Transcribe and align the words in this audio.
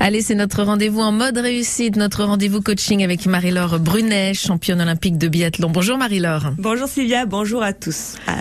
Allez, 0.00 0.22
c'est 0.22 0.34
notre 0.34 0.62
rendez-vous 0.62 1.00
en 1.00 1.12
mode 1.12 1.38
réussite, 1.38 1.96
notre 1.96 2.24
rendez-vous 2.24 2.60
coaching 2.60 3.04
avec 3.04 3.26
Marie-Laure 3.26 3.78
Brunet, 3.78 4.34
championne 4.34 4.80
olympique 4.80 5.18
de 5.18 5.28
biathlon. 5.28 5.70
Bonjour 5.70 5.96
Marie-Laure. 5.98 6.52
Bonjour 6.58 6.88
Sylvia, 6.88 7.26
bonjour 7.26 7.62
à 7.62 7.72
tous. 7.72 8.16
Euh, 8.28 8.32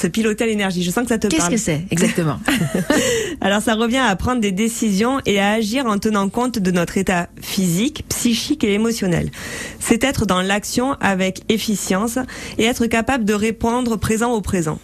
ce 0.00 0.06
piloter 0.06 0.44
à 0.44 0.46
l'énergie, 0.46 0.82
je 0.82 0.90
sens 0.90 1.02
que 1.02 1.08
ça 1.10 1.18
te 1.18 1.26
Qu'est-ce 1.26 1.42
parle. 1.42 1.52
que 1.52 1.60
c'est 1.60 1.82
exactement 1.90 2.40
Alors 3.40 3.60
ça 3.60 3.74
revient 3.74 3.98
à 3.98 4.16
prendre 4.16 4.40
des 4.40 4.52
décisions 4.52 5.20
et 5.26 5.40
à 5.40 5.52
agir 5.52 5.86
en 5.86 5.98
tenant 5.98 6.28
compte 6.28 6.58
de 6.58 6.70
notre 6.70 6.96
état 6.96 7.28
physique, 7.40 8.04
psychique 8.08 8.64
et 8.64 8.72
émotionnel. 8.72 9.30
C'est 9.78 10.02
être 10.02 10.24
dans 10.24 10.40
l'action 10.40 10.94
avec 11.00 11.42
efficience 11.50 12.18
et 12.58 12.64
être 12.64 12.86
capable 12.86 13.24
de 13.24 13.34
répondre 13.34 13.96
présent 13.96 14.32
au 14.32 14.40
présent. 14.40 14.78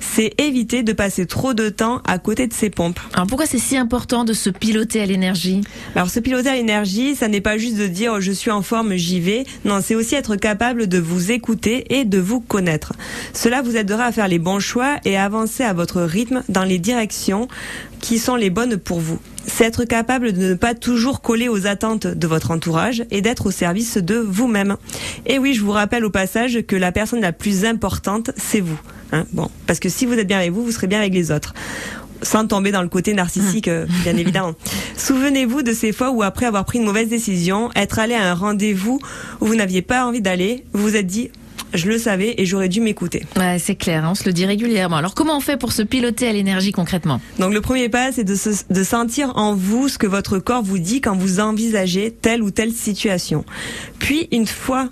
C'est 0.00 0.34
éviter 0.40 0.82
de 0.82 0.92
passer 0.92 1.26
trop 1.26 1.54
de 1.54 1.68
temps 1.68 2.02
à 2.06 2.18
côté 2.18 2.46
de 2.46 2.52
ses 2.52 2.70
pompes. 2.70 2.98
Alors 3.14 3.26
pourquoi 3.26 3.46
c'est 3.46 3.58
si 3.58 3.76
important 3.76 4.24
de 4.24 4.32
se 4.32 4.50
piloter 4.50 5.00
à 5.00 5.06
l'énergie? 5.06 5.60
Alors 5.94 6.10
ce 6.10 6.20
piloter 6.20 6.48
à 6.48 6.54
l'énergie, 6.54 7.14
ça 7.14 7.28
n'est 7.28 7.40
pas 7.40 7.58
juste 7.58 7.76
de 7.76 7.86
dire 7.86 8.14
oh, 8.16 8.20
je 8.20 8.32
suis 8.32 8.50
en 8.50 8.62
forme, 8.62 8.94
j'y 8.94 9.20
vais. 9.20 9.44
Non, 9.64 9.80
c'est 9.82 9.94
aussi 9.94 10.14
être 10.14 10.36
capable 10.36 10.88
de 10.88 10.98
vous 10.98 11.30
écouter 11.30 11.84
et 11.98 12.04
de 12.04 12.18
vous 12.18 12.40
connaître. 12.40 12.92
Cela 13.32 13.62
vous 13.62 13.76
aidera 13.76 14.04
à 14.04 14.12
faire 14.12 14.28
les 14.28 14.38
bons 14.38 14.59
choix 14.60 14.98
et 15.04 15.16
avancer 15.16 15.64
à 15.64 15.72
votre 15.72 16.02
rythme 16.02 16.42
dans 16.48 16.64
les 16.64 16.78
directions 16.78 17.48
qui 18.00 18.18
sont 18.18 18.36
les 18.36 18.50
bonnes 18.50 18.76
pour 18.76 19.00
vous. 19.00 19.18
C'est 19.46 19.64
être 19.64 19.84
capable 19.84 20.32
de 20.32 20.50
ne 20.50 20.54
pas 20.54 20.74
toujours 20.74 21.20
coller 21.22 21.48
aux 21.48 21.66
attentes 21.66 22.06
de 22.06 22.26
votre 22.26 22.50
entourage 22.50 23.04
et 23.10 23.22
d'être 23.22 23.46
au 23.46 23.50
service 23.50 23.96
de 23.96 24.16
vous-même. 24.16 24.76
Et 25.26 25.38
oui, 25.38 25.54
je 25.54 25.62
vous 25.62 25.72
rappelle 25.72 26.04
au 26.04 26.10
passage 26.10 26.60
que 26.66 26.76
la 26.76 26.92
personne 26.92 27.20
la 27.20 27.32
plus 27.32 27.64
importante, 27.64 28.30
c'est 28.36 28.60
vous. 28.60 28.80
Hein 29.12 29.24
bon, 29.32 29.50
parce 29.66 29.80
que 29.80 29.88
si 29.88 30.06
vous 30.06 30.14
êtes 30.14 30.28
bien 30.28 30.38
avec 30.38 30.52
vous, 30.52 30.64
vous 30.64 30.72
serez 30.72 30.86
bien 30.86 31.00
avec 31.00 31.12
les 31.14 31.32
autres 31.32 31.54
sans 32.22 32.46
tomber 32.46 32.70
dans 32.70 32.82
le 32.82 32.88
côté 32.88 33.14
narcissique, 33.14 33.68
euh, 33.68 33.86
bien 34.02 34.16
évidemment. 34.16 34.52
Souvenez-vous 34.96 35.62
de 35.62 35.72
ces 35.72 35.92
fois 35.92 36.10
où, 36.10 36.22
après 36.22 36.46
avoir 36.46 36.64
pris 36.64 36.78
une 36.78 36.84
mauvaise 36.84 37.08
décision, 37.08 37.70
être 37.74 37.98
allé 37.98 38.14
à 38.14 38.30
un 38.30 38.34
rendez-vous 38.34 39.00
où 39.40 39.46
vous 39.46 39.54
n'aviez 39.54 39.82
pas 39.82 40.04
envie 40.04 40.20
d'aller, 40.20 40.64
vous 40.72 40.82
vous 40.82 40.96
êtes 40.96 41.06
dit, 41.06 41.30
je 41.74 41.88
le 41.88 41.98
savais 41.98 42.34
et 42.38 42.46
j'aurais 42.46 42.68
dû 42.68 42.80
m'écouter. 42.80 43.24
Ouais, 43.36 43.58
c'est 43.58 43.74
clair, 43.76 44.04
hein, 44.04 44.08
on 44.12 44.14
se 44.14 44.24
le 44.24 44.32
dit 44.32 44.44
régulièrement. 44.46 44.96
Alors 44.96 45.14
comment 45.14 45.36
on 45.36 45.40
fait 45.40 45.56
pour 45.56 45.72
se 45.72 45.82
piloter 45.82 46.28
à 46.28 46.32
l'énergie 46.32 46.72
concrètement 46.72 47.20
Donc 47.38 47.52
le 47.52 47.60
premier 47.60 47.88
pas, 47.88 48.12
c'est 48.12 48.24
de, 48.24 48.34
se- 48.34 48.64
de 48.72 48.82
sentir 48.84 49.32
en 49.36 49.54
vous 49.54 49.88
ce 49.88 49.98
que 49.98 50.06
votre 50.06 50.38
corps 50.38 50.62
vous 50.62 50.78
dit 50.78 51.00
quand 51.00 51.16
vous 51.16 51.40
envisagez 51.40 52.10
telle 52.10 52.42
ou 52.42 52.50
telle 52.50 52.72
situation. 52.72 53.44
Puis 53.98 54.28
une 54.32 54.46
fois 54.46 54.88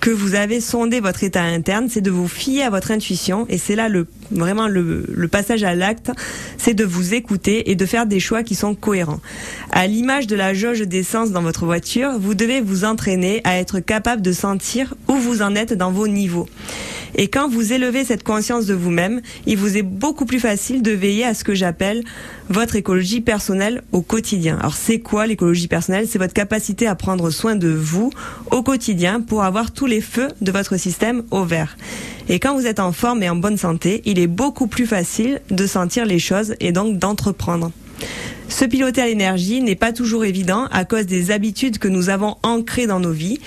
que 0.00 0.10
vous 0.10 0.34
avez 0.34 0.60
sondé 0.60 1.00
votre 1.00 1.24
état 1.24 1.42
interne, 1.42 1.88
c'est 1.90 2.00
de 2.00 2.10
vous 2.10 2.28
fier 2.28 2.62
à 2.62 2.70
votre 2.70 2.90
intuition 2.90 3.44
et 3.48 3.58
c'est 3.58 3.74
là 3.76 3.88
le 3.88 4.06
vraiment 4.30 4.68
le, 4.68 5.04
le 5.12 5.28
passage 5.28 5.62
à 5.64 5.74
l'acte, 5.74 6.10
c'est 6.58 6.74
de 6.74 6.84
vous 6.84 7.14
écouter 7.14 7.70
et 7.70 7.74
de 7.74 7.86
faire 7.86 8.06
des 8.06 8.20
choix 8.20 8.42
qui 8.42 8.54
sont 8.54 8.74
cohérents. 8.74 9.20
À 9.70 9.86
l'image 9.86 10.26
de 10.26 10.36
la 10.36 10.54
jauge 10.54 10.80
d'essence 10.82 11.30
dans 11.30 11.42
votre 11.42 11.64
voiture, 11.64 12.18
vous 12.18 12.34
devez 12.34 12.60
vous 12.60 12.84
entraîner 12.84 13.40
à 13.44 13.58
être 13.58 13.80
capable 13.80 14.22
de 14.22 14.32
sentir 14.32 14.94
où 15.08 15.14
vous 15.14 15.42
en 15.42 15.54
êtes 15.54 15.72
dans 15.72 15.92
vos 15.92 16.08
niveaux. 16.08 16.48
Et 17.16 17.28
quand 17.28 17.48
vous 17.48 17.72
élevez 17.72 18.04
cette 18.04 18.22
conscience 18.22 18.66
de 18.66 18.74
vous-même, 18.74 19.20
il 19.46 19.56
vous 19.56 19.76
est 19.76 19.82
beaucoup 19.82 20.26
plus 20.26 20.38
facile 20.38 20.80
de 20.80 20.92
veiller 20.92 21.24
à 21.24 21.34
ce 21.34 21.42
que 21.42 21.54
j'appelle 21.54 22.04
votre 22.48 22.76
écologie 22.76 23.20
personnelle 23.20 23.82
au 23.92 24.00
quotidien. 24.00 24.58
Alors 24.58 24.76
c'est 24.76 25.00
quoi 25.00 25.26
l'écologie 25.26 25.68
personnelle? 25.68 26.06
C'est 26.08 26.18
votre 26.18 26.34
capacité 26.34 26.86
à 26.86 26.94
prendre 26.94 27.30
soin 27.30 27.56
de 27.56 27.68
vous 27.68 28.10
au 28.50 28.62
quotidien 28.62 29.20
pour 29.20 29.42
avoir 29.42 29.72
tous 29.72 29.86
les 29.86 30.00
feux 30.00 30.28
de 30.40 30.52
votre 30.52 30.76
système 30.76 31.24
au 31.30 31.44
vert. 31.44 31.76
Et 32.32 32.38
quand 32.38 32.54
vous 32.54 32.68
êtes 32.68 32.78
en 32.78 32.92
forme 32.92 33.24
et 33.24 33.28
en 33.28 33.34
bonne 33.34 33.56
santé, 33.56 34.02
il 34.04 34.20
est 34.20 34.28
beaucoup 34.28 34.68
plus 34.68 34.86
facile 34.86 35.40
de 35.50 35.66
sentir 35.66 36.06
les 36.06 36.20
choses 36.20 36.54
et 36.60 36.70
donc 36.70 36.96
d'entreprendre. 36.96 37.72
Se 38.48 38.64
piloter 38.64 39.02
à 39.02 39.06
l'énergie 39.06 39.60
n'est 39.60 39.74
pas 39.74 39.92
toujours 39.92 40.24
évident 40.24 40.68
à 40.70 40.84
cause 40.84 41.06
des 41.06 41.32
habitudes 41.32 41.78
que 41.78 41.88
nous 41.88 42.08
avons 42.08 42.36
ancrées 42.44 42.86
dans 42.86 43.00
nos 43.00 43.10
vies. 43.10 43.40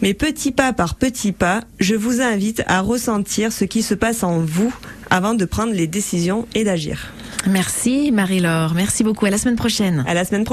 Mais 0.00 0.14
petit 0.14 0.52
pas 0.52 0.72
par 0.72 0.94
petit 0.94 1.32
pas, 1.32 1.60
je 1.80 1.94
vous 1.94 2.22
invite 2.22 2.62
à 2.66 2.80
ressentir 2.80 3.52
ce 3.52 3.66
qui 3.66 3.82
se 3.82 3.94
passe 3.94 4.22
en 4.22 4.38
vous 4.38 4.74
avant 5.10 5.34
de 5.34 5.44
prendre 5.44 5.74
les 5.74 5.86
décisions 5.86 6.46
et 6.54 6.64
d'agir. 6.64 7.12
Merci 7.46 8.10
Marie-Laure, 8.10 8.72
merci 8.74 9.04
beaucoup, 9.04 9.26
à 9.26 9.30
la 9.30 9.38
semaine 9.38 9.56
prochaine. 9.56 10.02
À 10.08 10.14
la 10.14 10.24
semaine 10.24 10.44
prochaine. 10.44 10.52